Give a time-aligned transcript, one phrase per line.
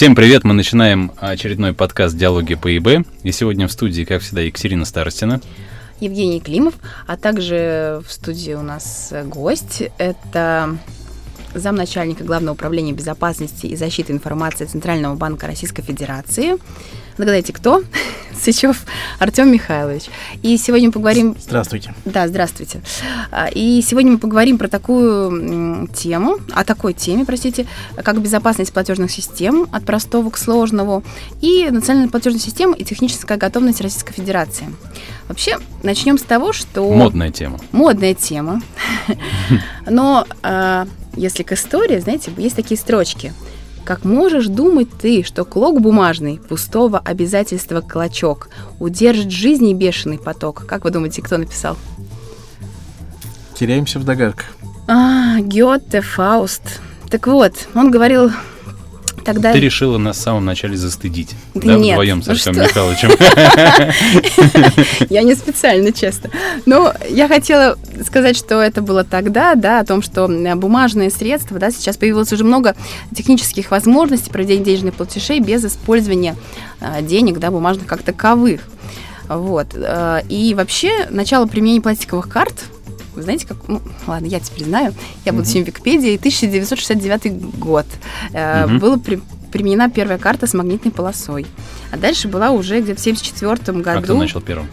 [0.00, 0.44] Всем привет!
[0.44, 3.06] Мы начинаем очередной подкаст «Диалоги по ИБ».
[3.22, 5.42] И сегодня в студии, как всегда, Екатерина Старостина.
[6.00, 6.72] Евгений Климов,
[7.06, 9.82] а также в студии у нас гость.
[9.98, 10.78] Это
[11.54, 16.56] замначальника Главного управления безопасности и защиты информации Центрального банка Российской Федерации.
[17.18, 17.82] Догадайте, кто?
[18.40, 18.86] Сычев
[19.18, 20.04] Артем Михайлович.
[20.42, 21.36] И сегодня мы поговорим...
[21.38, 21.92] Здравствуйте.
[22.06, 22.80] Да, здравствуйте.
[23.30, 27.66] А, и сегодня мы поговорим про такую тему, о такой теме, простите,
[28.02, 31.02] как безопасность платежных систем от простого к сложному
[31.42, 34.66] и национальная платежная система и техническая готовность Российской Федерации.
[35.28, 36.90] Вообще, начнем с того, что...
[36.90, 37.58] Модная тема.
[37.72, 38.62] Модная тема.
[39.86, 43.32] Но а, если к истории, знаете, есть такие строчки–
[43.84, 48.48] как можешь думать ты, что клок бумажный, пустого обязательства клочок,
[48.78, 50.64] удержит жизни бешеный поток?
[50.66, 51.76] Как вы думаете, кто написал?
[53.54, 54.46] Теряемся в догадках.
[54.86, 56.80] А, Гёте, Фауст.
[57.10, 58.30] Так вот, он говорил
[59.24, 59.52] Тогда...
[59.52, 62.62] Ты решила нас в самом начале застыдить, да, да Нет, вдвоем ну Артем что?
[62.62, 63.10] Михайловичем.
[65.10, 66.30] Я не специально, честно.
[66.66, 67.76] Но я хотела
[68.06, 72.44] сказать, что это было тогда, да, о том, что бумажные средства, да, сейчас появилось уже
[72.44, 72.74] много
[73.14, 76.36] технических возможностей проведения денежных платежей без использования
[76.80, 78.62] а, денег, да, бумажных как таковых.
[79.28, 79.68] Вот.
[79.76, 82.54] а, И вообще начало применения пластиковых карт
[83.20, 83.56] вы знаете, как...
[83.68, 84.94] Ну, ладно, я теперь знаю.
[85.24, 86.16] Я буду сегодня в Википедии.
[86.16, 87.86] 1969 год.
[88.32, 88.78] Э, Мгм.
[88.78, 89.20] Была при-
[89.52, 91.46] применена первая карта с магнитной полосой.
[91.92, 93.98] А дальше была уже где-то в 1974 году.
[93.98, 94.68] А кто начал первым?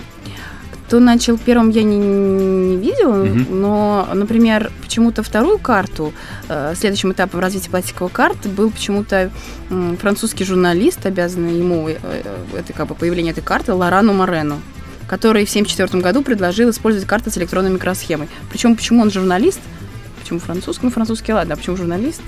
[0.87, 3.59] Кто начал первым, я не, не видела, Мгм.
[3.59, 6.13] но, например, почему-то вторую карту,
[6.47, 9.29] э, следующим этапом развития пластиковой карты был почему-то
[9.69, 14.61] м, французский журналист, обязанный ему э, э, это как бы появление этой карты, Лорану Морену
[15.07, 18.27] который в 1974 году предложил использовать карты с электронной микросхемой.
[18.51, 19.59] Причем, почему он журналист?
[20.21, 20.85] Почему французский?
[20.85, 21.53] Ну, французский, ладно.
[21.53, 22.21] А почему журналист?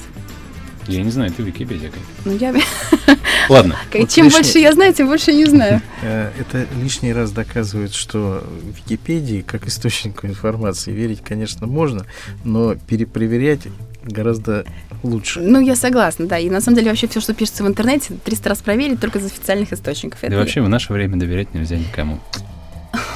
[0.87, 1.91] Я не знаю, ты Википедия.
[2.25, 2.53] Ну, я...
[3.49, 5.81] Ладно, Вот Чем лишний- больше я знаю, тем больше я не знаю.
[6.01, 8.43] Э, Это лишний раз доказывает, что
[8.75, 12.05] Википедии, как источнику информации, верить, конечно, можно,
[12.43, 13.61] но перепроверять
[14.03, 14.65] гораздо
[15.03, 15.41] лучше.
[15.41, 16.39] Ну, я согласна, да.
[16.39, 19.25] И на самом деле вообще все, что пишется в интернете, 300 раз проверить только из
[19.25, 20.19] официальных источников.
[20.21, 22.19] да Это- вообще в наше время доверять нельзя никому.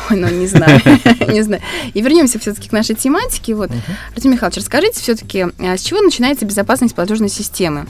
[0.09, 0.81] Ой, ну, не знаю,
[1.27, 1.61] не знаю.
[1.93, 3.55] И вернемся все-таки к нашей тематике.
[3.55, 3.71] Вот,
[4.15, 7.87] Артем Михайлович, расскажите все-таки, с чего начинается безопасность платежной системы?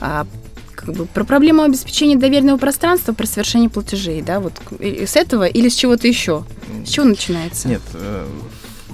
[0.00, 0.26] А,
[0.74, 5.68] как бы про проблему обеспечения доверенного пространства при совершении платежей, да, вот с этого или
[5.68, 6.44] с чего-то еще?
[6.86, 7.68] С чего начинается?
[7.68, 8.26] Нет, э,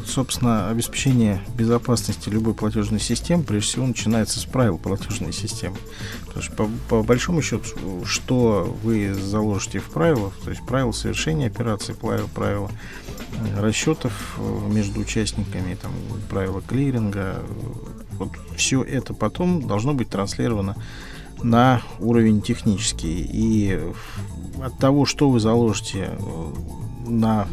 [0.07, 5.77] собственно, обеспечение безопасности любой платежной системы, прежде всего, начинается с правил платежной системы.
[6.27, 11.49] Потому что, по, по большому счету, что вы заложите в правилах, то есть правила совершения
[11.49, 12.71] операций, правила, правила
[13.33, 15.93] э, расчетов э, между участниками, там,
[16.31, 17.43] правила клиринга,
[18.13, 20.77] вот все это потом должно быть транслировано
[21.43, 23.29] на уровень технический.
[23.31, 23.81] И
[24.63, 26.53] от того, что вы заложите э,
[27.07, 27.47] на,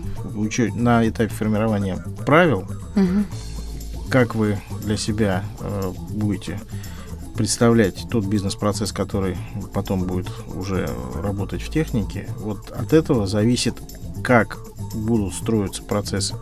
[0.75, 3.25] на этапе формирования правил, Мгм.
[4.09, 6.59] как вы для себя э, будете
[7.35, 9.37] представлять тот бизнес-процесс, который
[9.73, 13.75] потом будет уже работать в технике, вот от этого зависит,
[14.23, 14.59] как
[14.93, 16.35] будут строиться процессы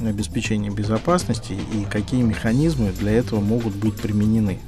[0.00, 4.58] обеспечения безопасности и какие механизмы для этого могут быть применены.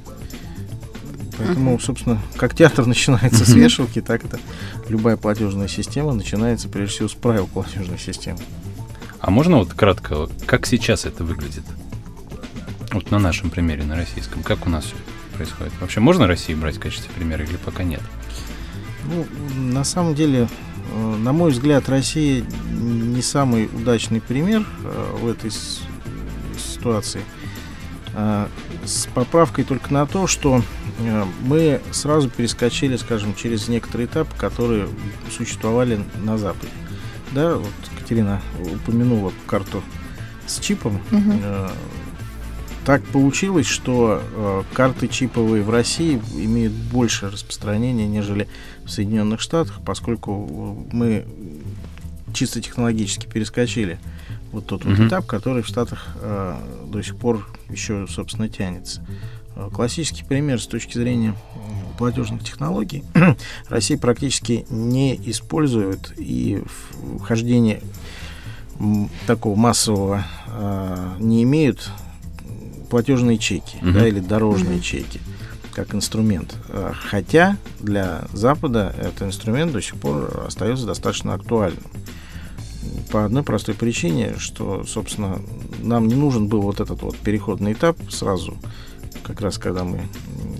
[1.37, 4.39] Поэтому, собственно, как театр начинается с вешалки, так это
[4.89, 8.39] любая платежная система начинается прежде всего с правил платежной системы.
[9.19, 11.63] А можно вот кратко, как сейчас это выглядит?
[12.91, 14.43] Вот на нашем примере, на российском.
[14.43, 14.95] Как у нас все
[15.35, 15.73] происходит?
[15.81, 18.01] Вообще можно Россию брать в качестве примера или пока нет?
[19.05, 20.47] Ну, на самом деле,
[20.93, 25.51] э, на мой взгляд, Россия не самый удачный пример э, в этой
[26.57, 27.21] ситуации.
[28.87, 30.63] С поправкой только на то, что
[30.99, 34.87] э, мы сразу перескочили, скажем, через некоторые этапы, которые
[35.29, 36.71] существовали на Западе.
[37.33, 37.67] Да, вот
[37.99, 39.83] Катерина упомянула карту
[40.45, 41.01] с чипом.
[41.11, 41.69] Э,
[42.85, 48.47] Так получилось, что э, карты чиповые в России имеют больше распространения, нежели
[48.85, 51.25] в Соединенных Штатах, поскольку мы
[52.33, 53.99] чисто технологически перескочили
[54.51, 56.55] вот тот вот этап, который в Штатах э,
[56.87, 59.05] до сих пор еще, собственно, тянется.
[59.55, 63.03] Э, Классический пример с точки зрения м, платежных технологий
[63.69, 67.81] Россия практически не использует и в- вхождение
[69.25, 71.89] такого массового э, не имеют
[72.89, 73.93] платежные чеки Мгм.
[73.93, 74.81] да, или дорожные Мгм.
[74.81, 75.19] чеки
[75.73, 76.55] как инструмент.
[76.69, 81.83] Э, Хотя для Запада этот инструмент до сих пор остается достаточно актуальным.
[83.11, 85.39] По одной простой причине, что, собственно,
[85.79, 88.57] нам не нужен был вот этот вот переходный этап сразу,
[89.23, 90.01] как раз когда мы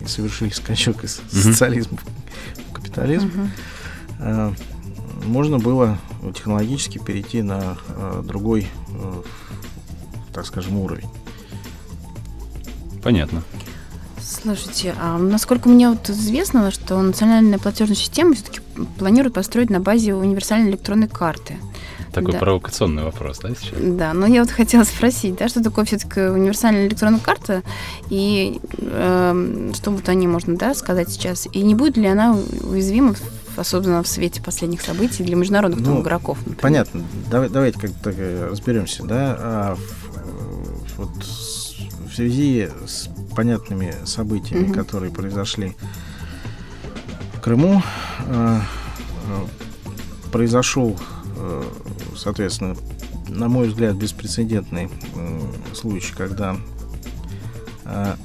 [0.05, 1.41] совершили скачок из Мгм.
[1.41, 1.97] социализма
[2.69, 3.31] в капитализм,
[4.19, 4.55] угу.
[5.25, 5.97] можно было
[6.33, 7.77] технологически перейти на
[8.23, 8.67] другой,
[10.33, 11.09] так скажем, уровень.
[13.03, 13.43] Понятно.
[14.21, 18.59] Слушайте, а насколько мне вот известно, что национальная платежная система все-таки
[18.97, 21.55] планирует построить на базе универсальной электронной карты.
[22.19, 22.39] Такой да.
[22.39, 23.79] провокационный вопрос, да, сейчас?
[23.79, 27.61] Да, но я вот хотела спросить, да, что такое все-таки универсальная электронная карта
[28.09, 32.35] и э, что вот о ней можно, да, сказать сейчас, и не будет ли она
[32.63, 33.15] уязвима
[33.55, 36.37] особенно в свете последних событий для международных ну, игроков.
[36.39, 36.61] Например.
[36.61, 37.03] Понятно.
[37.29, 38.13] Давай, давайте как-то
[38.49, 39.37] разберемся, да.
[39.39, 39.77] А,
[40.97, 44.73] вот в связи с понятными событиями, угу.
[44.73, 45.75] которые произошли
[47.33, 47.81] в Крыму,
[48.27, 48.59] э,
[49.27, 49.45] э,
[50.31, 50.97] произошел,
[51.35, 51.63] э,
[52.17, 52.75] соответственно,
[53.29, 55.39] на мой взгляд, беспрецедентный э,
[55.73, 56.57] случай, когда
[57.85, 58.15] э,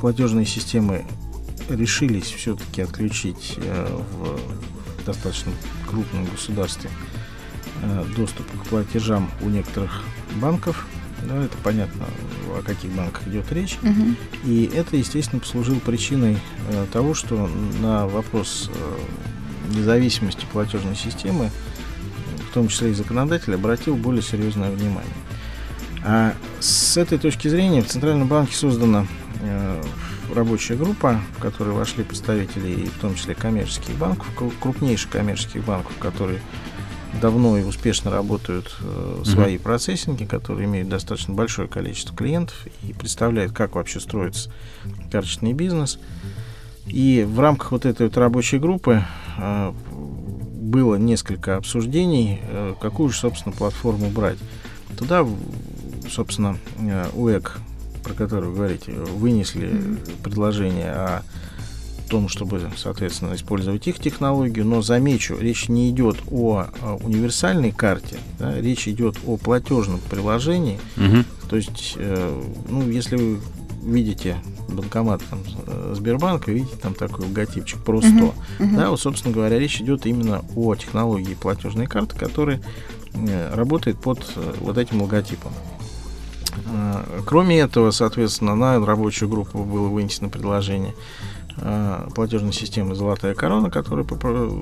[0.00, 1.04] платежные системы
[1.68, 5.52] решились все-таки отключить э, в достаточно
[5.86, 6.90] крупном государстве
[8.16, 10.02] доступ к платежам у некоторых
[10.40, 10.86] банков
[11.22, 12.06] да, это понятно,
[12.50, 13.76] о каких банках идет речь.
[13.82, 14.14] Угу.
[14.44, 16.38] И это, естественно, послужило причиной
[16.92, 17.50] того, что
[17.80, 18.70] на вопрос
[19.68, 21.50] независимости платежной системы,
[22.50, 25.12] в том числе и законодатель, обратил более серьезное внимание.
[26.04, 29.06] А с этой точки зрения в Центральном банке создана
[29.40, 29.82] э,
[30.34, 34.28] рабочая группа, в которой вошли представители, и в том числе коммерческих банков,
[34.60, 36.40] крупнейших коммерческих банков, которые
[37.20, 39.62] давно и успешно работают э, свои mm-hmm.
[39.62, 44.50] процессинги, которые имеют достаточно большое количество клиентов и представляют, как вообще строится
[45.10, 45.98] карточный бизнес.
[46.86, 49.04] И в рамках вот этой вот рабочей группы
[49.38, 49.72] э,
[50.68, 54.38] было несколько обсуждений, э, какую же, собственно, платформу брать.
[54.96, 55.26] Туда,
[56.10, 57.58] собственно, э, УЭК,
[58.04, 59.72] про который вы говорите, вынесли
[60.22, 61.22] предложение о
[62.08, 68.16] том, чтобы, соответственно, использовать их технологию, но замечу, речь не идет о, о универсальной карте,
[68.38, 70.80] да, речь идет о платежном приложении.
[70.96, 71.24] Угу.
[71.50, 73.40] То есть, э, ну, если вы
[73.82, 74.36] видите
[74.68, 78.10] банкомат там, э, Сбербанка, видите там такой логотипчик про 100.
[78.10, 78.76] Uh-huh, uh-huh.
[78.76, 82.60] Да, вот, собственно говоря, речь идет именно о технологии платежной карты, которая
[83.14, 85.52] э, работает под э, вот этим логотипом.
[87.24, 90.92] Кроме этого, соответственно, на рабочую группу было вынесено предложение
[92.14, 94.04] платежной системы «Золотая корона», которая,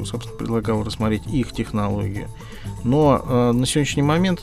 [0.05, 2.29] собственно, предлагала рассмотреть их технологию.
[2.85, 4.43] Но на сегодняшний момент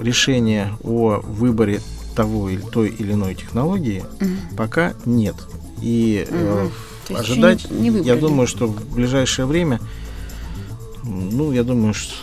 [0.00, 1.80] решения о выборе
[2.14, 4.56] того или той или иной технологии угу.
[4.56, 5.36] пока нет.
[5.80, 7.16] И угу.
[7.16, 9.80] ожидать, не, не я думаю, что в ближайшее время,
[11.04, 12.14] ну, я думаю, что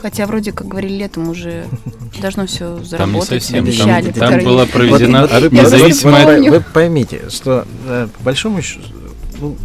[0.00, 1.66] Хотя вроде как говорили летом уже
[2.22, 2.98] должно все заработать.
[2.98, 3.64] Там не совсем.
[3.64, 6.26] Обещали, там, там была проведена вот, вот, независимая...
[6.26, 8.86] Вы, вы, вы поймите, что э, по большому счету
[9.40, 9.56] ну,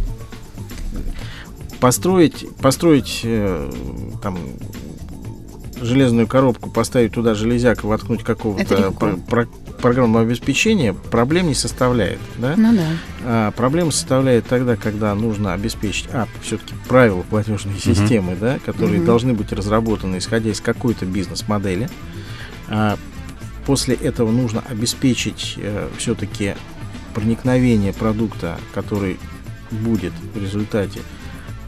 [1.80, 3.70] построить, построить э,
[4.22, 4.38] там
[5.86, 9.46] железную коробку, поставить туда железяк и воткнуть какого-то про- про-
[9.80, 12.18] программного обеспечения, проблем не составляет.
[12.38, 12.54] Да?
[12.56, 12.86] Ну да.
[13.24, 17.94] А, проблема составляет тогда, когда нужно обеспечить, а, все-таки правила платежной uh-huh.
[17.94, 19.06] системы, да, которые uh-huh.
[19.06, 21.88] должны быть разработаны, исходя из какой-то бизнес-модели.
[22.68, 22.98] А,
[23.64, 26.54] после этого нужно обеспечить э, все-таки
[27.14, 29.18] проникновение продукта, который
[29.70, 31.00] будет в результате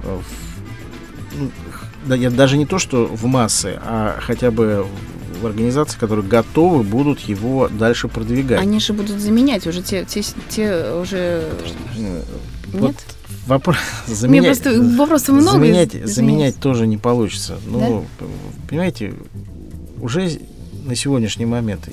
[0.04, 1.50] э, в, ну,
[2.08, 4.86] да, я, даже не то, что в массы, а хотя бы
[5.40, 8.60] в организации, которые готовы будут его дальше продвигать.
[8.60, 11.48] Они же будут заменять уже те, те, те уже...
[12.72, 12.96] Вот Нет?
[13.46, 15.52] Вопрос, заменять, просто вопросов много.
[15.52, 17.58] Заменять, заменять тоже не получится.
[17.66, 18.26] Ну, да?
[18.68, 19.14] понимаете,
[20.00, 20.38] уже
[20.84, 21.88] на сегодняшний момент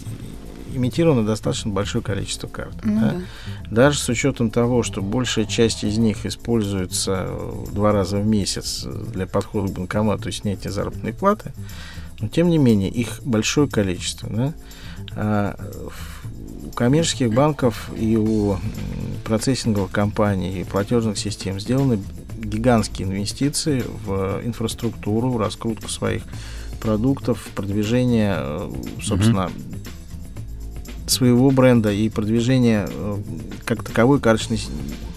[0.76, 2.76] имитировано достаточно большое количество карт.
[2.84, 3.12] Ну, да?
[3.12, 3.22] Да.
[3.72, 7.30] Даже с учетом того, что большая часть из них используется
[7.72, 11.52] два раза в месяц для подхода к банкомату и снятия заработной платы,
[12.20, 14.30] но тем не менее их большое количество.
[14.30, 14.54] Да?
[15.16, 15.60] А
[16.66, 18.58] у коммерческих банков и у
[19.24, 22.00] процессинговых компаний и платежных систем сделаны
[22.38, 26.24] гигантские инвестиции в инфраструктуру, в раскрутку своих
[26.80, 29.75] продуктов, продвижение, э, собственно, mm-hmm
[31.08, 33.18] своего бренда и продвижения э,
[33.64, 34.60] как таковой карточной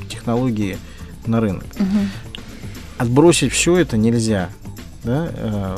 [0.09, 0.79] технологии
[1.27, 1.65] на рынок.
[1.79, 1.99] Угу.
[2.99, 4.51] Отбросить все это нельзя.
[5.05, 5.31] Да?
[5.33, 5.77] Э,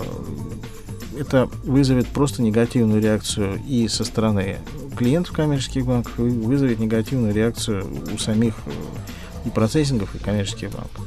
[1.19, 4.59] это вызовет просто негативную реакцию и со стороны
[4.97, 8.71] клиентов коммерческих банков, и вызовет негативную реакцию у самих э,
[9.47, 11.07] и процессингов, и коммерческих банков.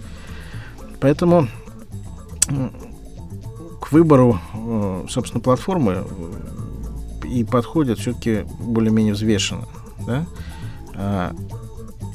[0.99, 1.49] Поэтому
[3.81, 4.39] к выбору,
[5.09, 6.03] собственно, платформы
[7.33, 9.67] и подходят все-таки более-менее взвешенно.
[10.05, 10.25] Да?
[10.95, 11.35] А,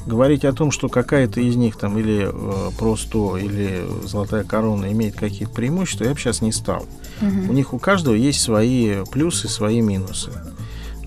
[0.05, 4.91] говорить о том, что какая-то из них там или э, про 100, или золотая корона
[4.91, 6.85] имеет какие-то преимущества, я бы сейчас не стал.
[7.21, 7.49] Мгм.
[7.49, 10.31] У них у каждого есть свои плюсы, свои минусы.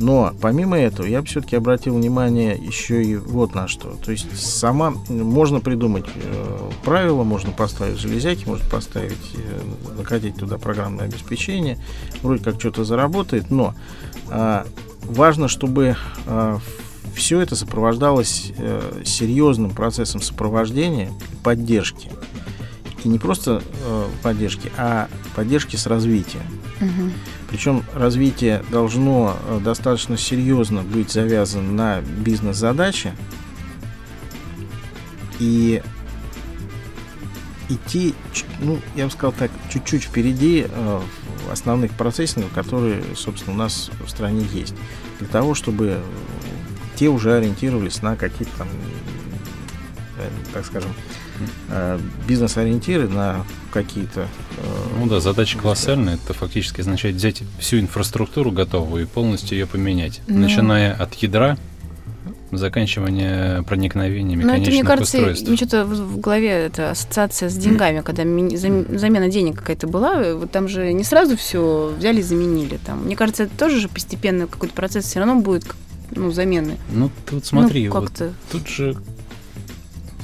[0.02, 3.96] Но помимо этого, я бы все-таки обратил внимание еще и вот на что.
[4.04, 10.58] То есть сама можно придумать э, правила, можно поставить железяки, можно поставить, э, накатить туда
[10.58, 11.78] программное обеспечение,
[12.20, 13.74] вроде как что-то заработает, но
[14.28, 14.66] а,
[15.04, 15.96] важно, чтобы
[17.14, 22.10] все это сопровождалось э, серьезным процессом сопровождения и поддержки.
[23.04, 26.42] И не просто э, поддержки, а поддержки с развитием.
[26.80, 27.12] Мгм.
[27.52, 33.12] Причем развитие должно э, достаточно серьезно быть завязано на бизнес-задачи
[35.38, 35.82] и
[37.68, 38.14] идти,
[38.60, 41.00] ну, я бы сказал так, чуть-чуть впереди э,
[41.50, 44.74] основных процессингов, которые, собственно, у нас в стране есть.
[45.18, 46.02] Для того, чтобы э,
[46.96, 48.68] те уже ориентировались на какие-то там,
[50.54, 50.92] так скажем,
[51.68, 51.98] э,
[52.28, 54.22] бизнес-ориентиры, на какие-то...
[54.22, 54.64] э,
[54.98, 56.14] Ну да, задача колоссальная.
[56.14, 60.20] Это фактически означает взять всю инфраструктуру готовую и полностью ее поменять.
[60.26, 60.38] Ну.
[60.38, 61.56] Начиная от ядра,
[62.50, 65.48] заканчивания проникновениями Ну, это, мне кажется, устройств.
[65.48, 70.50] мне что-то в голове это ассоциация с деньгами, когда замена денег какая-то была, э, вот
[70.50, 72.78] там же не сразу все взяли и заменили.
[72.84, 73.04] Там.
[73.04, 75.64] Мне кажется, это тоже же постепенно какой-то процесс все равно будет
[76.10, 76.76] ну, замены.
[76.90, 78.96] Ну, тут смотри, ну, вот тут же,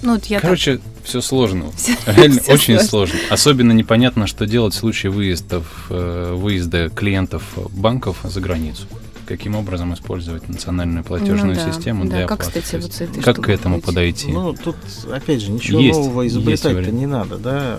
[0.03, 1.67] Ну, вот я короче, все сложно.
[2.07, 2.89] так- Реально всё очень сложно.
[2.89, 3.19] сложно.
[3.31, 8.85] Особенно непонятно, что делать в случае выездов, э, выезда клиентов банков за границу.
[9.27, 12.11] Каким образом использовать национальную платежную Ну да, систему да.
[12.11, 12.63] для Как, оплаты.
[12.63, 13.85] кстати, вот с этой как к этому быть?
[13.85, 14.29] подойти?
[14.33, 14.77] Ну, тут,
[15.13, 17.79] опять же, ничего Есть, нового изобретать-то не надо, да.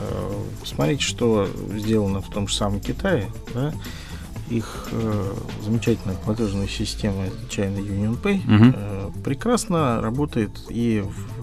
[0.61, 3.73] Посмотрите, что сделано в том же самом Китае, да.
[4.51, 5.33] Их э,
[5.63, 8.75] замечательная платежная система China Union Pay Мгм.
[8.77, 11.38] э, прекрасно работает и в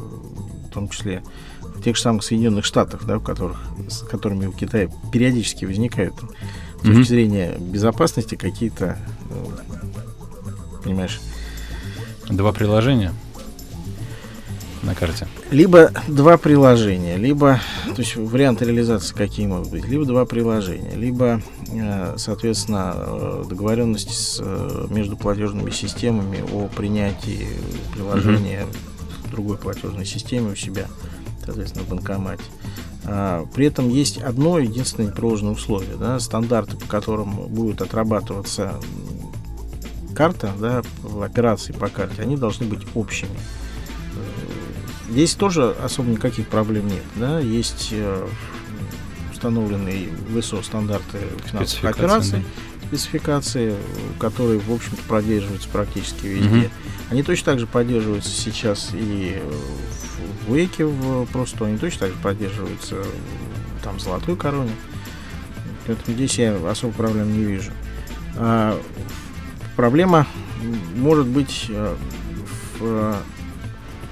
[0.77, 1.23] том числе
[1.63, 6.15] в тех же самых Соединенных Штатах, да, в которых, с которыми у Китая периодически возникают
[6.15, 7.05] с точки Мгм.
[7.05, 8.97] зрения безопасности какие-то,
[9.31, 9.45] э,
[10.85, 11.21] понимаешь,
[12.29, 13.13] Два приложения
[14.83, 15.27] на карте.
[15.51, 21.41] либо два приложения, либо, то есть варианты реализации какие могут быть, либо два приложения, либо,
[21.73, 24.43] э, соответственно, э, договоренности с,
[24.91, 27.49] между платежными системами о принятии
[27.95, 28.67] приложения
[29.27, 30.87] в другой платежной системе у себя,
[31.45, 32.45] соответственно, в банкомате.
[33.05, 38.75] А, При этом есть одно единственное непреложное условие, да, стандарты, по которым будет отрабатываться
[40.15, 40.83] карта, да,
[41.23, 43.37] операции по карте, они должны быть общими.
[45.11, 47.03] Здесь тоже особо никаких проблем нет.
[47.15, 47.39] Да?
[47.39, 48.27] Есть э,
[49.33, 52.45] установленные в стандарты финансовых операций,
[52.89, 53.77] спецификации, э,
[54.19, 56.49] которые, в общем-то, поддерживаются практически везде.
[56.49, 56.71] Мгм.
[57.11, 59.53] Они точно так же поддерживаются сейчас и э,
[60.47, 63.05] в Веке в просто, они точно так же поддерживаются э,
[63.83, 64.73] там в Золотой Короне.
[65.87, 67.71] Поэтому здесь я особо проблем не вижу.
[68.37, 68.79] А,
[69.77, 70.27] проблема
[70.97, 71.95] может быть э,
[72.79, 73.15] в э,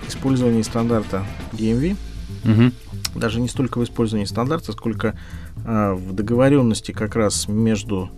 [0.09, 1.97] использовании стандарта DMV,
[2.45, 2.73] Мгм.
[3.15, 5.19] даже не столько в использовании стандарта, сколько
[5.65, 8.11] а, в договоренности как раз между,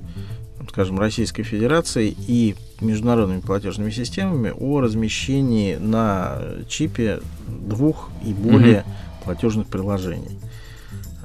[0.70, 8.84] скажем, Российской Федерацией и международными платежными системами о размещении на чипе двух и более
[9.24, 10.38] платежных приложений.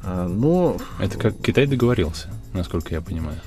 [0.03, 3.38] А, Но Это как Китай договорился, насколько я понимаю.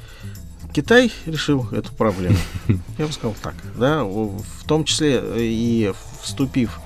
[0.73, 2.37] Китай решил эту проблему.
[2.99, 3.55] Я бы сказал так.
[3.79, 6.81] Да, в том числе э, и вступив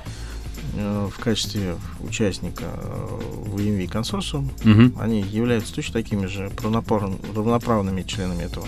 [0.77, 4.95] э, в качестве участника э, в EMV консорциум, Мгм.
[5.01, 8.67] они являются точно такими же равноправ- равноправными членами этого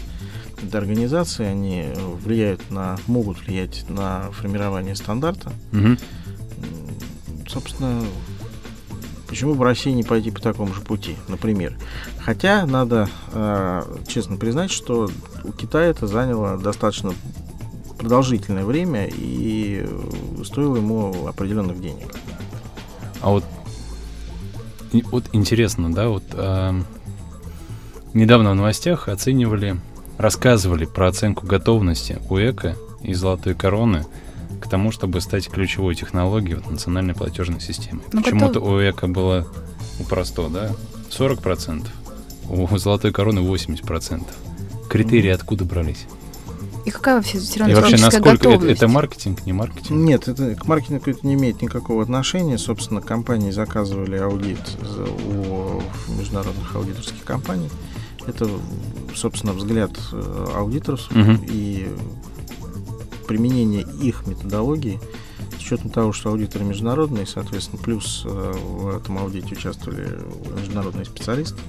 [0.63, 1.45] этой организации.
[1.47, 5.53] Они э, влияют на, могут влиять на формирование стандарта.
[5.73, 5.99] М,
[7.49, 8.05] Собственно,
[9.27, 11.77] почему бы России не пойти по такому же пути, например?
[12.21, 15.11] Хотя надо э, честно признать, что
[15.43, 17.13] у Китая это заняло достаточно
[17.99, 22.15] продолжительное время и э, стоило ему определенных денег.
[23.21, 23.45] А вот,
[25.11, 26.87] вот интересно, да, вот ам,
[28.15, 29.77] недавно в новостях оценивали,
[30.21, 34.05] рассказывали про оценку готовности УЭКа и Золотой Короны
[34.61, 38.03] к тому, чтобы стать ключевой технологией вот, национальной платежной системы.
[38.13, 39.47] Ну, Почему-то у УЭКа было
[39.99, 40.71] у Просто, да,
[41.11, 41.87] 40%,
[42.51, 44.27] у Золотой Короны 80%.
[44.91, 46.07] Критерии откуда брались?
[46.85, 48.77] И какая вообще все И равно вообще, техническая насколько это, готовность?
[48.79, 49.91] это маркетинг, не маркетинг?
[49.91, 52.59] Нет, это к маркетингу это не имеет никакого отношения.
[52.59, 54.59] Собственно, компании заказывали аудит
[55.27, 55.81] у
[56.19, 57.71] международных аудиторских компаний.
[58.27, 58.49] Это,
[59.15, 61.45] собственно, взгляд э, аудиторов Мгм.
[61.49, 61.89] и
[63.27, 65.01] применение их методологии
[65.57, 70.19] с учетом того, что аудиторы международные, соответственно, плюс в этом аудите участвовали
[70.59, 71.61] международные специалисты,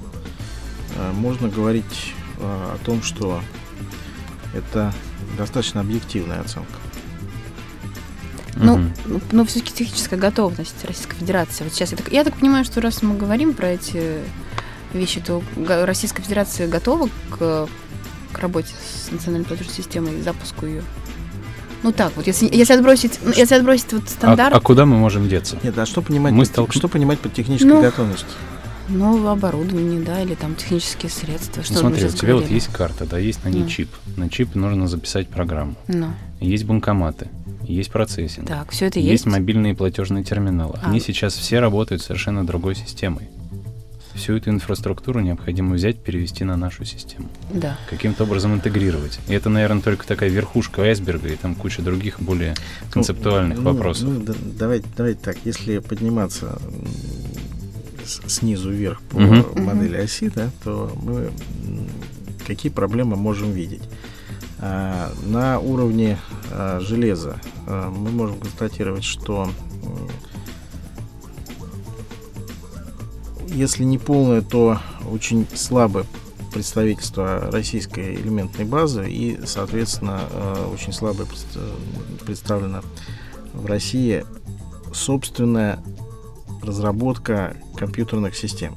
[1.13, 3.41] можно говорить о том, что
[4.55, 4.91] это
[5.37, 6.73] достаточно объективная оценка.
[8.55, 9.21] Ну, угу.
[9.31, 11.63] но все-таки техническая готовность Российской Федерации.
[11.63, 14.19] Вот сейчас я так, я так понимаю, что раз мы говорим про эти
[14.93, 15.43] вещи, то
[15.85, 17.67] Российская Федерация готова к,
[18.31, 20.83] к работе с национальной платежной системой и запуску ее.
[21.83, 24.53] Ну так вот, если, если отбросить, если отбросить вот стандарт.
[24.53, 25.57] А, а куда мы можем деться?
[25.63, 26.73] Нет, а что понимать, мы под, столк...
[26.73, 28.27] что понимать под технической ну, готовностью?
[28.87, 31.63] Ну, оборудование, да, или там технические средства.
[31.63, 33.69] Что ну, смотри, у тебя вот есть карта, да, есть на ней ну.
[33.69, 33.89] чип.
[34.15, 35.75] На чип нужно записать программу.
[35.87, 36.11] Ну.
[36.39, 37.29] Есть банкоматы
[37.71, 38.47] есть процессинг.
[38.47, 39.11] Так, все это есть.
[39.11, 40.79] Есть мобильные платежные терминалы.
[40.81, 40.89] А.
[40.89, 43.29] Они сейчас все работают совершенно другой системой.
[44.15, 47.29] Всю эту инфраструктуру необходимо взять, перевести на нашу систему.
[47.53, 47.77] Да.
[47.89, 49.19] Каким-то образом интегрировать.
[49.27, 53.63] И это, наверное, только такая верхушка айсберга, и там куча других более ну, концептуальных ну,
[53.71, 54.09] вопросов.
[54.09, 56.59] Ну, да, давайте, давайте так, если подниматься
[58.27, 59.59] снизу вверх по угу.
[59.59, 61.31] модели оси, да, то мы
[62.45, 63.83] какие проблемы можем видеть?
[64.59, 66.17] А, на уровне
[66.51, 69.49] а, железа а, мы можем констатировать, что
[73.51, 74.79] если не полное, то
[75.09, 76.05] очень слабое
[76.53, 80.21] представительство российской элементной базы и, соответственно,
[80.73, 81.25] очень слабо
[82.25, 82.81] представлена
[83.53, 84.25] в России
[84.93, 85.79] собственная
[86.61, 88.75] разработка компьютерных систем.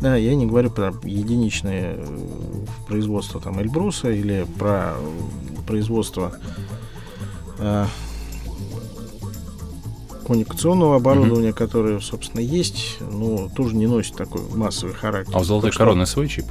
[0.00, 2.18] Да, я не говорю про единичное э,
[2.86, 4.94] производство там Эльбруса или про
[5.66, 6.36] производство
[7.58, 7.86] э,
[10.24, 11.52] коммуникационного оборудования, mm-hmm.
[11.52, 15.34] которое, собственно, есть, но тоже не носит такой массовый характер.
[15.36, 16.46] А у золотой короны свой чип?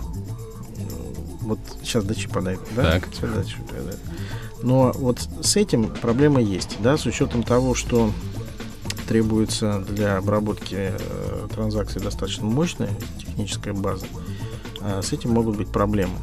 [1.41, 2.83] Вот сейчас до чипа дойдем, да?
[2.83, 3.09] Так.
[3.13, 3.93] Сейчас до чипа, да.
[4.61, 8.11] Но вот с этим проблема есть, да, с учетом того, что
[9.07, 14.05] требуется для обработки э, транзакций достаточно мощная техническая база,
[14.81, 16.15] э, с этим могут быть проблемы.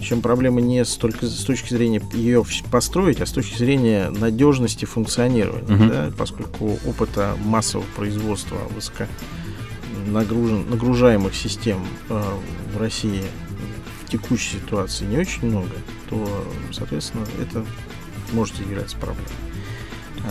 [0.00, 5.66] Причем проблема не столько с точки зрения ее построить, а с точки зрения надежности функционирования,
[5.66, 5.88] uh-huh.
[5.90, 9.04] да, поскольку опыта массового производства высоко
[10.06, 12.22] нагружен, нагружаемых систем э,
[12.72, 13.22] в России
[14.02, 15.68] в текущей ситуации не очень много,
[16.08, 17.66] то, соответственно, это
[18.32, 19.30] может являться проблемой.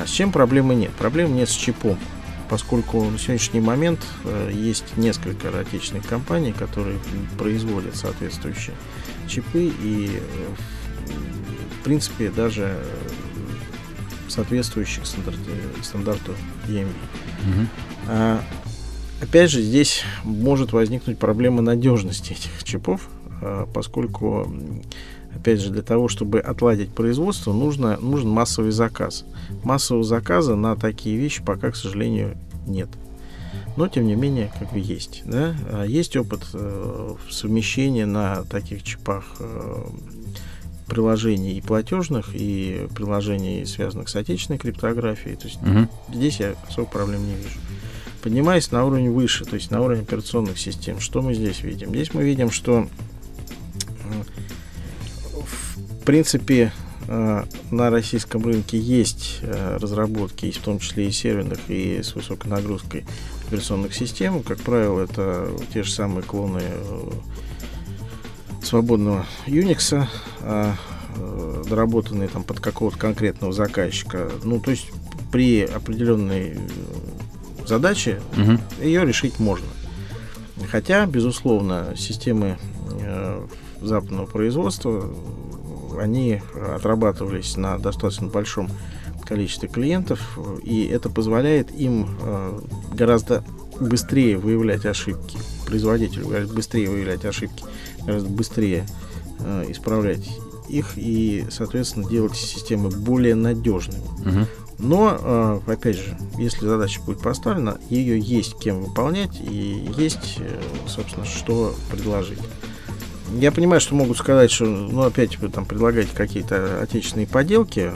[0.02, 0.90] А с чем проблемы нет?
[0.94, 2.00] Проблем нет с чипом,
[2.50, 6.98] поскольку на сегодняшний момент э, есть несколько отечественных компаний, которые
[7.38, 8.74] производят соответствующие
[9.30, 11.12] чипы и, э,
[11.80, 12.78] в принципе, даже
[14.28, 15.38] соответствующих стандарт,
[15.82, 16.34] стандарту
[16.68, 16.88] EMV.
[16.88, 17.68] Угу.
[18.08, 18.44] А,
[19.22, 23.10] опять же, здесь может возникнуть проблема надежности этих чипов,
[23.42, 24.52] а, поскольку
[25.36, 29.26] опять же, для того, чтобы отладить производство, нужно, нужен массовый заказ.
[29.64, 32.38] Массового заказа на такие вещи пока, к сожалению,
[32.68, 32.90] нет.
[33.80, 35.22] Но, тем не менее, как бы есть.
[35.26, 35.56] Да?
[35.72, 39.86] А есть опыт э, совмещения на таких чипах э,
[40.88, 45.38] приложений и платежных, и приложений, связанных с отечественной криптографией.
[45.38, 45.88] То есть угу.
[46.14, 47.58] здесь я особо проблем не вижу.
[48.22, 51.90] Поднимаясь на уровень выше, то есть на уровень операционных систем, что мы здесь видим?
[51.90, 52.86] Здесь мы видим, что
[56.10, 62.14] принципе, э, на российском рынке есть э, разработки, в том числе и серверных, и с
[62.14, 63.04] высокой нагрузкой
[63.48, 64.44] операционных систем.
[64.44, 67.12] Как правило, это те же самые клоны э,
[68.64, 70.06] свободного Unix,
[71.68, 74.30] доработанные там под какого-то конкретного заказчика.
[74.44, 74.92] Ну, то есть
[75.32, 76.60] при определенной
[77.66, 78.60] задаче угу.
[78.84, 79.68] ее решить можно.
[80.70, 82.58] Хотя, безусловно, системы
[83.82, 85.10] западного производства
[85.98, 86.42] они
[86.76, 88.70] отрабатывались на достаточно большом
[89.30, 92.60] количестве клиентов, и это позволяет им э,
[92.94, 93.44] гораздо
[93.80, 97.64] быстрее выявлять ошибки, производителю гораздо быстрее выявлять ошибки,
[98.06, 98.88] гораздо быстрее
[99.40, 100.28] э, исправлять
[100.68, 104.04] их и, соответственно, делать системы более надежными.
[104.26, 104.48] Угу.
[104.80, 110.40] Но, э, опять же, если задача будет поставлена, ее есть кем выполнять и есть,
[110.88, 112.40] собственно, что предложить.
[113.38, 117.92] Я понимаю, что могут сказать, что, ну, опять вы там предлагаете какие-то отечественные поделки.
[117.92, 117.94] Э,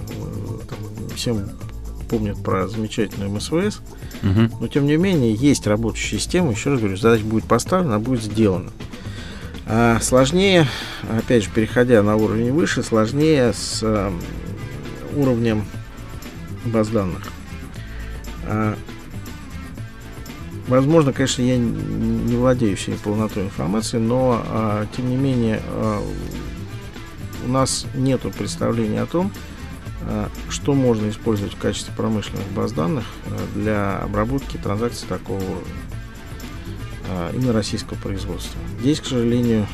[0.69, 1.49] там, всем
[2.09, 3.81] помнят про замечательную МСВС.
[4.21, 4.57] Угу.
[4.61, 6.51] Но, тем не менее, есть рабочая система.
[6.51, 8.71] Еще раз говорю, задача будет поставлена, она будет сделана.
[9.65, 10.67] А сложнее,
[11.09, 14.11] опять же, переходя на уровень выше, сложнее с э,
[15.15, 15.65] уровнем
[16.65, 17.23] баз данных.
[18.45, 18.75] А,
[20.67, 26.01] Возможно, конечно, я не владею всей полнотой информации, но, а, тем не менее, а,
[27.45, 29.31] у нас нет представления о том,
[30.01, 35.41] э, что можно использовать в качестве промышленных баз данных э, для обработки транзакций такого
[37.09, 38.59] э, именно российского производства.
[38.79, 39.67] Здесь, к сожалению,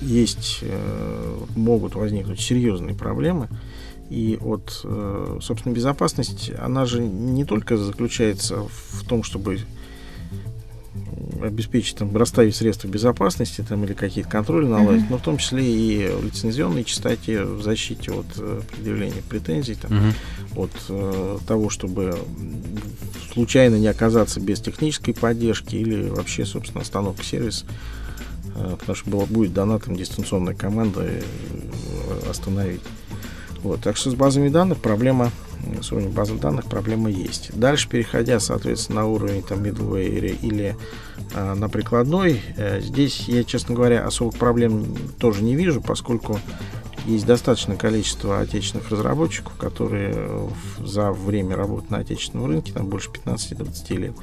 [0.00, 0.62] есть,
[1.54, 3.48] могут возникнуть серьезные проблемы.
[4.10, 4.86] И вот,
[5.42, 9.58] собственно, безопасность, она же не только заключается в том, чтобы
[11.42, 15.10] обеспечить, там, расставить средства безопасности там, или какие-то контроли наладить, mm-hmm.
[15.10, 19.92] но в том числе и в лицензионной частоте, в защите от э, предъявления претензий, там,
[19.92, 20.12] mm-hmm.
[20.56, 22.16] от э, того, чтобы
[23.32, 27.66] случайно не оказаться без технической поддержки или вообще, собственно, остановка сервиса,
[28.54, 31.22] э, потому что было, будет дана там дистанционная команда э,
[32.30, 32.82] остановить.
[33.64, 35.32] Вот, так что с базами данных проблема
[35.80, 37.50] с уровнем базы данных проблема есть.
[37.58, 40.76] Дальше, переходя, соответственно, на уровень там middleware или
[41.34, 44.84] а, на прикладной, э, здесь я, честно говоря, особых проблем
[45.18, 46.38] тоже не вижу, поскольку
[47.06, 53.96] есть достаточное количество отечественных разработчиков, которые за время работы на отечественном рынке, там больше 15-20
[53.96, 54.14] лет,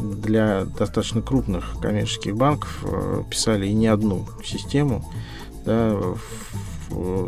[0.00, 5.08] для достаточно крупных коммерческих банков э, писали и не одну систему,
[5.64, 6.14] да, Э,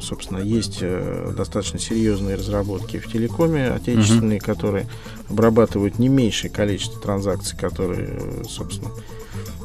[0.03, 4.44] собственно, есть э, достаточно серьезные разработки в телекоме отечественные, uh-huh.
[4.44, 4.87] которые
[5.29, 8.90] обрабатывают не меньшее количество транзакций, которые, э, собственно,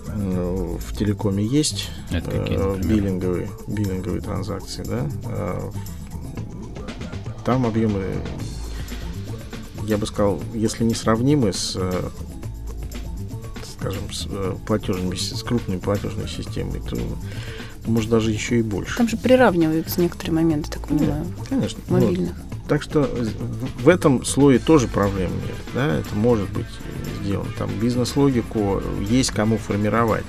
[0.08, 1.90] в телекоме есть.
[2.10, 5.08] Это какие, биллинговые, биллинговые транзакции, да.
[7.46, 8.04] Там объемы,
[9.86, 11.78] я бы сказал, если не сравнимы с
[13.80, 14.28] скажем, с
[14.66, 16.98] платежными, с крупными платежными системами, то
[17.90, 18.98] может даже еще и больше.
[18.98, 21.26] Там же приравниваются некоторые моменты, так понимаю.
[21.38, 21.80] Да, конечно.
[21.88, 22.34] Мобильных.
[22.36, 22.68] Вот.
[22.70, 23.10] Так что
[23.80, 25.56] в этом слое тоже проблем нет.
[25.74, 25.98] Да?
[25.98, 26.68] Это может быть
[27.24, 27.50] сделано.
[27.58, 30.24] Там бизнес-логику есть кому формировать.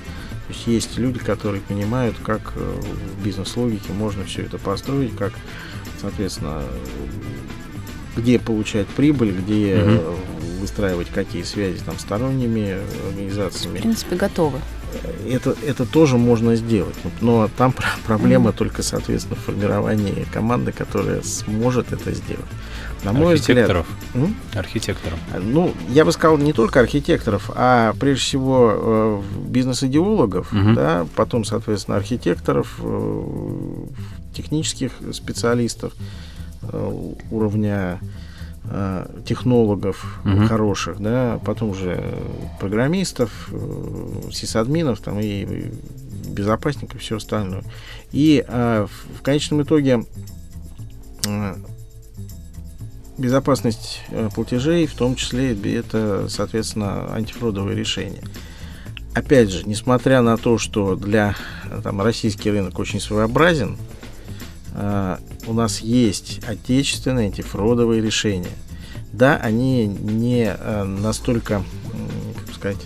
[0.47, 2.81] То есть есть люди, которые понимают, как э,
[3.17, 5.33] в бизнес-логике можно все это построить, как,
[6.01, 6.63] соответственно,
[8.17, 10.15] где получать прибыль, где угу.
[10.59, 13.77] выстраивать какие связи там сторонними организациями.
[13.77, 14.59] В принципе, готовы
[15.29, 16.95] это, это тоже можно сделать.
[17.21, 17.73] Но там
[18.05, 22.45] проблема только, соответственно, в формировании команды, которая сможет это сделать.
[23.03, 23.87] На мой архитекторов.
[24.13, 24.35] взгляд...
[24.55, 25.19] Архитекторов.
[25.39, 30.73] Ну, я бы сказал, не только архитекторов, а прежде всего э, бизнес-идеологов, mm-hmm.
[30.75, 33.85] да, потом, соответственно, архитекторов, э,
[34.35, 35.93] технических специалистов
[36.61, 37.99] э, уровня
[38.73, 40.45] Э, технологов угу.
[40.47, 42.01] хороших, да, потом уже
[42.57, 45.65] программистов, э, сисадминов там и
[46.27, 47.63] безопасников, и все остальное.
[48.13, 50.05] И э, в конечном итоге
[51.27, 51.55] э,
[53.17, 58.23] безопасность э, платежей, в том числе это, соответственно, антифродовые решения.
[59.13, 61.35] Опять же, несмотря на то, что для
[61.83, 63.77] там, российский рынок очень своеобразен,
[64.73, 68.47] у нас есть отечественные антифродовые решения.
[69.11, 71.63] Да, они не э, настолько,
[72.45, 72.77] как сказать,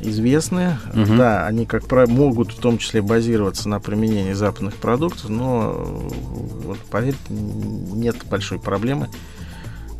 [0.00, 0.78] известны.
[0.94, 1.16] Угу.
[1.16, 5.72] Да, они, как правило, могут в том числе базироваться на применении западных продуктов, но,
[6.64, 9.08] вот, поверьте, нет большой проблемы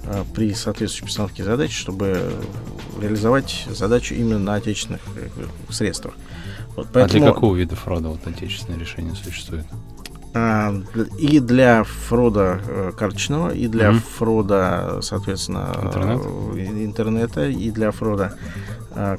[0.04, 2.32] э, при соответствующей постановке задач, чтобы
[3.00, 5.28] реализовать задачу именно на отечественных э,
[5.70, 6.14] средствах.
[6.76, 7.24] Вот, поэтому...
[7.24, 9.66] А для какого вида фрода вот отечественное решение существует?
[10.34, 10.74] А,
[11.18, 14.02] и для фрода э, карточного, и для mm-hmm.
[14.18, 16.20] фрода, соответственно, Интернет?
[16.24, 18.34] Э, интернета, и для фрода
[18.90, 19.16] а,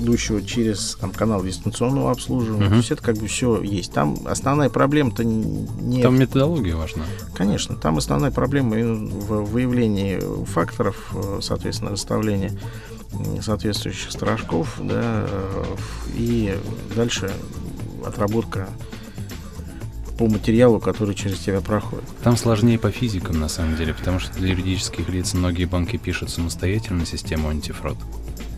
[0.00, 2.66] идущего через там, канал дистанционного обслуживания.
[2.66, 2.70] Uh-huh.
[2.70, 3.92] То есть это как бы все есть.
[3.92, 6.02] Там основная проблема-то не...
[6.02, 7.04] Там методология важна.
[7.34, 7.76] Конечно.
[7.76, 12.52] Там основная проблема в выявлении факторов, э, соответственно, расставления
[13.42, 15.26] соответствующих сторожков, да,
[16.14, 16.56] и
[16.94, 17.32] дальше
[18.06, 18.68] отработка
[20.20, 22.04] по материалу, который через тебя проходит.
[22.22, 26.28] Там сложнее по физикам, на самом деле, потому что для юридических лиц многие банки пишут
[26.28, 27.96] самостоятельно систему антифрод.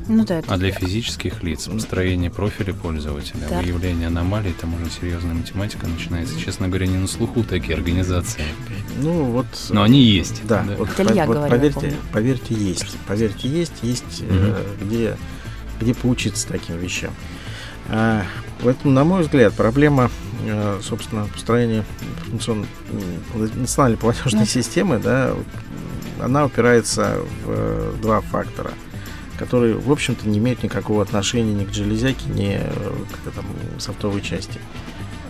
[0.09, 0.43] Ну да.
[0.49, 3.61] А для физических лиц построение профиля пользователя, да.
[3.61, 6.37] выявление аномалий, там уже серьезная математика начинается.
[6.37, 8.43] Честно говоря, не на слуху такие организации.
[8.97, 9.47] Ну вот.
[9.71, 10.43] Но они есть.
[10.43, 10.65] Да.
[10.67, 10.75] да.
[10.75, 12.97] Вот, Это я вот, поверьте, поверьте, есть.
[13.07, 14.33] Поверьте, есть, есть, угу.
[14.33, 15.17] э, где,
[15.81, 17.13] где поучиться таким вещам.
[17.89, 18.25] А,
[18.63, 20.11] поэтому, на мой взгляд, проблема,
[20.47, 21.85] э, собственно, построения
[23.55, 25.35] национальной платежной системы, да,
[26.21, 28.73] она упирается в э, два фактора,
[29.39, 33.45] которые, в общем-то, не имеют никакого отношения ни к железяке, ни к там,
[33.79, 34.61] софтовой части.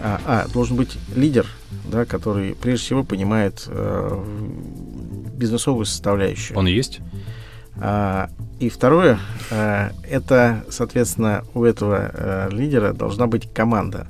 [0.04, 1.46] А, а, должен быть лидер,
[1.84, 4.24] да, который прежде всего понимает э,
[5.36, 6.58] бизнесовую составляющую.
[6.58, 7.00] Он есть?
[7.76, 8.28] А,
[8.60, 9.18] и второе,
[9.50, 14.06] а, это, соответственно, у этого а, лидера должна быть команда.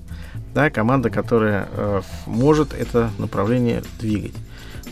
[0.55, 4.35] да, команда, которая э, может это направление двигать.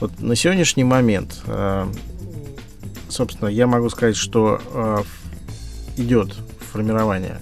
[0.01, 1.87] Вот на сегодняшний момент, э,
[3.11, 4.99] собственно, я могу сказать, что э,
[5.99, 6.35] идет
[6.73, 7.41] формирование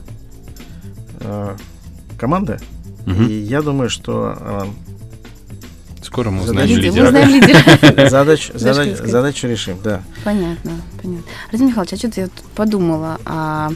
[1.21, 1.57] э,
[2.19, 2.59] команды,
[3.07, 3.29] Мгм.
[3.29, 4.63] и я думаю, что э,
[6.09, 7.07] Скоро мы узнаем Лидер, лидера.
[7.09, 8.09] узнаем лидера.
[8.09, 10.01] задач, задач- задачу решим, да.
[10.25, 11.25] Понятно, понятно.
[11.53, 13.19] Радим Михайлович, а что-то я тут подумала.
[13.27, 13.71] А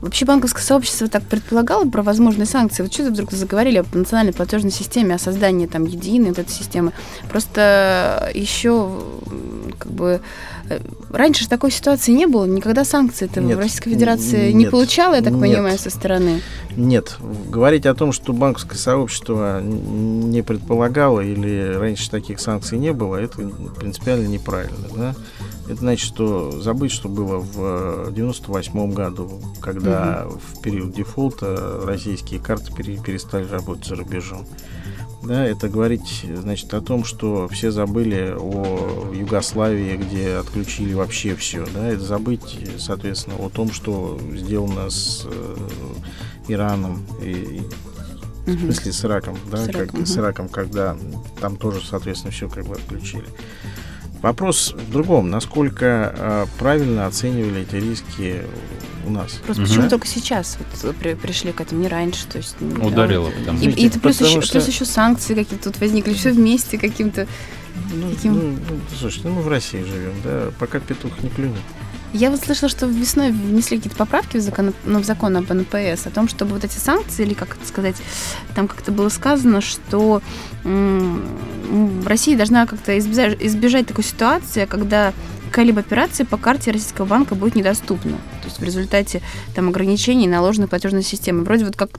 [0.00, 2.82] вообще банковское сообщество так предполагало про возможные санкции.
[2.82, 6.92] Вот что-то вдруг заговорили об национальной платежной системе, о создании там единой вот этой системы.
[7.28, 9.02] Просто еще
[9.78, 10.22] как бы
[11.10, 15.14] раньше же такой ситуации не было, никогда санкции-то Нет, в Российской Федерации не нет, получала,
[15.14, 15.40] я так нет.
[15.40, 16.42] понимаю, со стороны.
[16.76, 17.16] Нет,
[17.48, 23.48] говорить о том, что банковское сообщество не предполагало или раньше таких санкций не было, это
[23.78, 24.88] принципиально неправильно.
[24.96, 25.14] Да?
[25.66, 32.72] Это значит, что забыть, что было в 98 году, когда в период дефолта российские карты
[32.72, 34.46] пере- перестали работать за рубежом.
[35.28, 41.66] Да, это говорить, значит, о том, что все забыли о Югославии, где отключили вообще все.
[41.74, 45.56] Да, это забыть, соответственно, о том, что сделано с э,
[46.48, 47.60] Ираном и,
[48.46, 50.16] и в смысле с Ираком, да, С как- Ираком, с.
[50.16, 50.96] Ираком, когда
[51.42, 53.26] там тоже, соответственно, все как бы отключили.
[54.22, 58.42] Вопрос в другом, насколько э, правильно оценивали эти риски
[59.06, 59.32] у нас.
[59.44, 59.70] Просто Мгм.
[59.70, 63.60] почему только сейчас вот при- пришли к этому, не раньше, то есть не- Ударило, потому
[63.60, 66.78] И, и это плюс, потому еще, что- плюс еще санкции какие-то тут возникли, все вместе
[66.78, 67.28] каким-то.
[67.94, 68.32] Ну, Каким?
[68.34, 71.60] ну, ну, слушайте, ну, мы в России живем, да, пока петух не клюнет.
[72.14, 76.06] Я вот слышала, что весной внесли какие-то поправки в закон, ну, в закон об НПС
[76.06, 77.96] о том, чтобы вот эти санкции, или как это сказать,
[78.54, 80.22] там как-то было сказано, что
[82.06, 85.12] Россия должна как-то избежать, избежать такой ситуации, когда
[85.50, 88.18] какая-либо операция по карте российского банка будет недоступна.
[88.42, 89.22] То есть в результате
[89.54, 91.44] там ограничений наложенной платежной системы.
[91.44, 91.90] Вроде вот как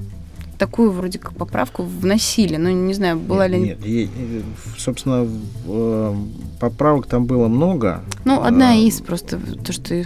[0.59, 2.57] такую вроде как поправку вносили.
[2.57, 3.59] Ну, не знаю, была ли...
[3.59, 4.43] Нет, и- и,
[4.77, 5.27] собственно,
[5.65, 6.15] э,
[6.59, 8.03] поправок там было много.
[8.25, 10.05] Ну, одна А, из просто, то, что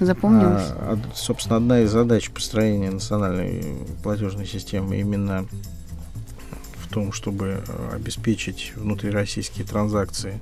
[0.00, 0.64] запомнилось.
[0.68, 3.62] А, собственно, одна из задач построения национальной
[4.02, 5.46] платежной системы именно
[6.78, 7.62] в том, чтобы
[7.94, 10.40] обеспечить внутрироссийские транзакции,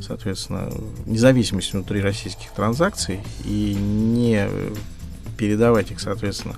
[0.00, 0.70] соответственно,
[1.04, 4.48] независимость внутрироссийских транзакций и не
[5.36, 6.56] передавать их, соответственно,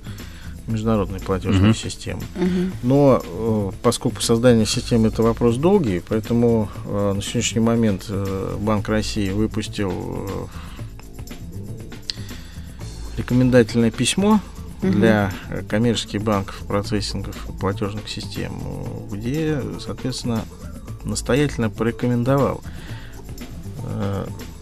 [0.68, 1.74] в международные платежные Мгм.
[1.74, 2.22] системы.
[2.36, 2.72] Мгм.
[2.82, 8.88] Но э, поскольку создание системы это вопрос долгий, поэтому э, на сегодняшний момент э, Банк
[8.88, 10.46] России выпустил э,
[13.16, 14.40] рекомендательное письмо
[14.82, 14.92] Мгм.
[14.92, 15.32] для
[15.68, 20.44] коммерческих банков, процессингов платежных систем, э, где, соответственно,
[21.04, 22.68] настоятельно порекомендовал э,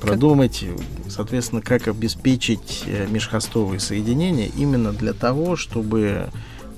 [0.00, 0.64] продумать,
[1.08, 6.28] соответственно, как обеспечить э, межхостовые соединения именно для того, чтобы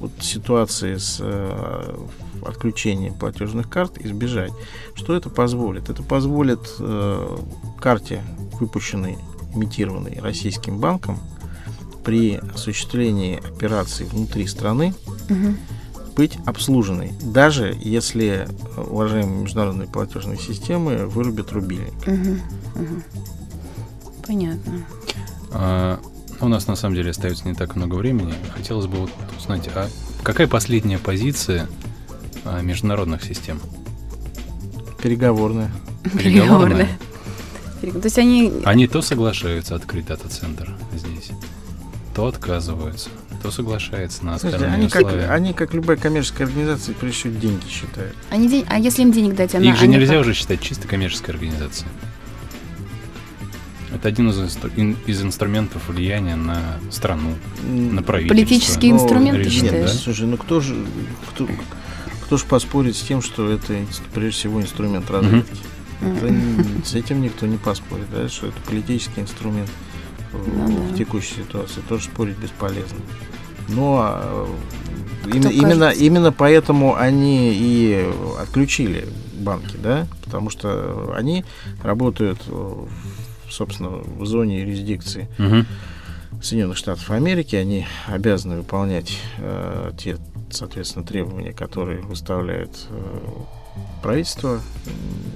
[0.00, 1.96] вот ситуации с э,
[2.46, 4.52] отключением платежных карт избежать.
[4.94, 5.90] Что это позволит?
[5.90, 7.38] Это позволит э,
[7.80, 8.22] карте,
[8.61, 9.18] выпущенной,
[9.54, 11.18] имитированной российским банком,
[12.04, 14.94] при осуществлении операций внутри страны
[15.28, 15.58] Мгм.
[16.18, 21.94] Быть обслуженной, даже если уважаемые международные платежные системы вырубят рубильник.
[22.09, 22.40] Мгм.
[22.74, 23.04] Мгм.
[24.26, 24.85] Понятно.
[25.52, 26.00] А,
[26.40, 28.35] у нас на самом деле остается не так много времени.
[28.52, 29.88] Хотелось бы вот узнать, а
[30.24, 31.68] какая последняя позиция
[32.44, 33.61] а, международных систем?
[35.00, 35.70] Переговорная.
[36.02, 36.88] Переговорная?
[37.81, 38.52] Перег- То есть они...
[38.64, 41.31] Они то соглашаются открыть дата-центр здесь,
[42.12, 43.11] то отказываются,
[43.42, 48.14] то соглашаются на Слушайте, они, как, они, как любая коммерческая организация, прежде всего деньги считают.
[48.31, 49.64] они день- А если им денег дать, она...
[49.64, 50.22] Их же они нельзя как?
[50.22, 51.88] уже считать чисто коммерческой организацией.
[53.94, 58.35] Это один из, инстру- ин- из инструментов влияния на страну, на правительство.
[58.44, 59.92] Политический Ну, инструмент, ты режим, Нет, считаешь?
[59.92, 59.98] да?
[59.98, 60.77] слушай, ну кто же,
[61.31, 61.48] кто,
[62.24, 63.74] кто же поспорит с тем, что это
[64.14, 65.59] прежде всего инструмент разведки?
[66.03, 69.88] Это н- с этим никто не поспорит, да, что это политический инструмент в,
[70.33, 70.95] Ну да.
[70.95, 71.81] в текущей ситуации.
[71.88, 72.99] Тоже спорить бесполезно.
[73.69, 74.49] Но а,
[75.23, 76.05] Кто именно, именно, кажется?
[76.05, 78.09] именно поэтому они и
[78.41, 81.45] отключили банки, да, потому что они
[81.83, 82.88] работают, э, в-
[83.53, 85.67] собственно, в зоне юрисдикции Мгм.
[86.43, 90.19] Соединенных Штатов Америки, они обязаны выполнять э, те,
[90.51, 93.03] соответственно, требования, которые выставляет э,
[94.03, 94.61] правительство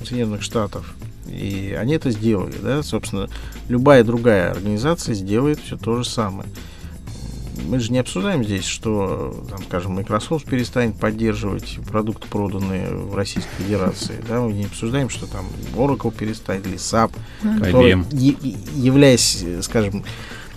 [0.04, 0.94] Соединенных Штатов.
[1.26, 3.28] И они это сделали, да, собственно,
[3.68, 6.48] любая другая организация сделает все то же самое.
[7.68, 13.54] Мы же не обсуждаем здесь, что, там, скажем, Microsoft перестанет поддерживать продукты, проданные в Российской
[13.62, 14.16] Федерации.
[14.26, 14.40] Да?
[14.40, 17.90] Мы не обсуждаем, что там Oracle перестанет или SAP, Ну, который,
[18.74, 20.04] являясь, скажем,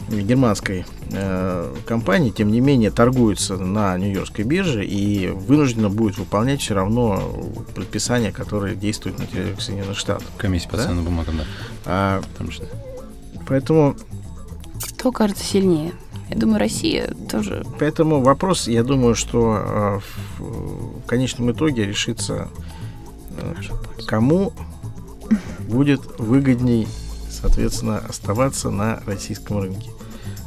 [0.10, 6.76] германской э, компании, тем не менее, торгуется на Нью-Йоркской бирже и вынуждена будет выполнять все
[6.76, 7.22] равно
[7.74, 10.28] предписания, которые действуют на территории Соединенных Штатов.
[10.38, 10.84] Комиссия по Да?
[10.86, 11.44] ценным бумагам, да.
[11.86, 12.68] А, Там же-
[13.48, 13.96] поэтому,
[14.98, 15.92] Кто кажется сильнее?
[16.30, 17.64] Я думаю, Россия тоже.
[17.80, 20.00] поэтому вопрос, я думаю, что э,
[20.40, 22.48] в, в конечном итоге решится,
[23.38, 23.54] э,
[24.08, 24.52] кому
[25.68, 26.88] будет выгодней,
[27.30, 29.90] соответственно, оставаться на российском рынке.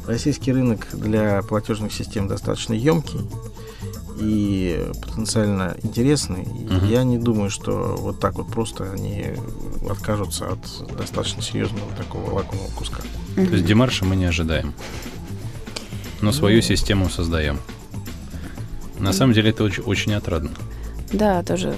[0.08, 3.20] Российский рынок для платежных систем достаточно емкий
[4.18, 6.44] и потенциально интересный.
[6.44, 6.88] И Мгм.
[6.88, 9.26] Я не думаю, что вот так вот просто они
[9.88, 13.02] откажутся от достаточно серьезного такого лакомого куска.
[13.34, 14.72] То есть демарша мы не ожидаем.
[16.22, 17.60] Но свою систему создаем.
[18.98, 20.52] На самом деле это очень, очень отрадно.
[21.12, 21.76] Да, тоже.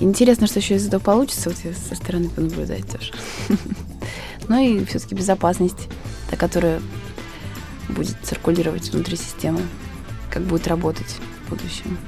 [0.00, 3.12] Интересно, что еще из этого получится, вот я со стороны понаблюдать тоже.
[4.48, 5.88] Ну и все-таки безопасность,
[6.30, 6.80] та, которая
[7.88, 9.60] будет циркулировать внутри системы,
[10.30, 11.98] как будет работать в будущем.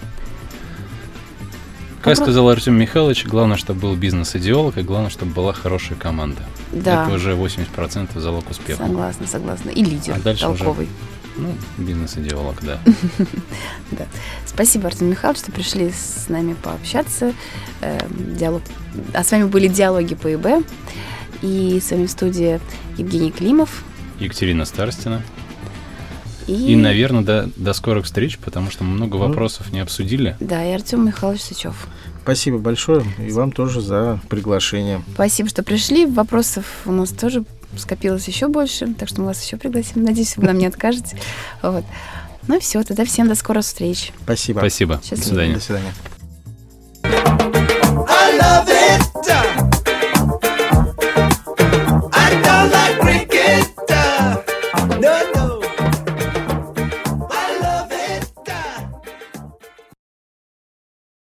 [2.01, 6.43] Как Вопрос- сказал Артем Михайлович, главное, чтобы был бизнес-идеолог, и главное, чтобы была хорошая команда.
[6.73, 8.85] Да, Это уже 80% залог успеха.
[8.87, 9.71] согласна, согласна.
[9.71, 10.89] И лидер А дальше уже- толковый.
[11.37, 12.81] Ну, бизнес-идеолог, да.
[14.47, 17.33] Спасибо, Артем Михайлович, что пришли с нами пообщаться.
[17.81, 18.63] Эм, диалог...
[19.15, 20.67] А с вами были диалоги по ИБ.
[21.43, 22.61] И с вами в студии
[22.97, 23.85] Евгений Климов.
[24.19, 25.23] Екатерина Старстина.
[26.49, 29.29] И, И, наверное, до, до скорых встреч, потому что мы много Ну.
[29.29, 30.37] вопросов не обсудили.
[30.41, 31.87] Да, и Артем Михайлович Сычев.
[32.23, 35.03] Спасибо большое и вам тоже за приглашение.
[35.15, 36.05] Спасибо, что пришли.
[36.07, 37.45] Вопросов у нас тоже
[37.77, 40.03] скопилось еще больше, так что мы вас еще пригласим.
[40.05, 41.17] Надеюсь, вы нам не откажете.
[41.63, 41.85] Вот.
[42.47, 44.13] Ну и все, тогда всем до скорых встреч.
[44.25, 44.59] Спасибо.
[44.61, 44.97] Спасибо.
[44.97, 45.25] До Счастливо.
[45.25, 45.55] свидания.
[45.55, 45.93] До свидания.